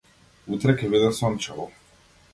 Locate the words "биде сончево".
0.95-1.69